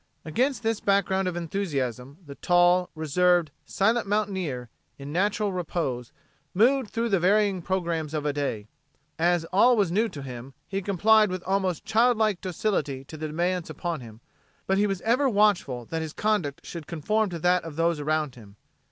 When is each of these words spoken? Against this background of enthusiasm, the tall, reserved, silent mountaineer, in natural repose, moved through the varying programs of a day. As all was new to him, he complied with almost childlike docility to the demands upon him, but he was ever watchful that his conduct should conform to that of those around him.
Against 0.25 0.63
this 0.63 0.79
background 0.79 1.27
of 1.27 1.35
enthusiasm, 1.35 2.17
the 2.25 2.33
tall, 2.33 2.89
reserved, 2.95 3.51
silent 3.67 4.07
mountaineer, 4.07 4.67
in 4.97 5.11
natural 5.13 5.53
repose, 5.53 6.11
moved 6.55 6.89
through 6.89 7.09
the 7.09 7.19
varying 7.19 7.61
programs 7.61 8.15
of 8.15 8.25
a 8.25 8.33
day. 8.33 8.67
As 9.19 9.45
all 9.53 9.77
was 9.77 9.91
new 9.91 10.09
to 10.09 10.23
him, 10.23 10.55
he 10.67 10.81
complied 10.81 11.29
with 11.29 11.43
almost 11.43 11.85
childlike 11.85 12.41
docility 12.41 13.03
to 13.03 13.15
the 13.15 13.27
demands 13.27 13.69
upon 13.69 13.99
him, 13.99 14.21
but 14.65 14.79
he 14.79 14.87
was 14.87 15.01
ever 15.01 15.29
watchful 15.29 15.85
that 15.85 16.01
his 16.01 16.13
conduct 16.13 16.65
should 16.65 16.87
conform 16.87 17.29
to 17.29 17.37
that 17.37 17.63
of 17.63 17.75
those 17.75 17.99
around 17.99 18.33
him. 18.33 18.55